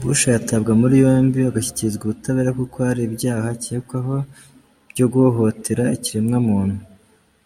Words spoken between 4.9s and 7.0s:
byo guhohotera ikiremwamuntu.